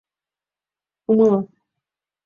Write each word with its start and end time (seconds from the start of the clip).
Умыло. 1.11 1.39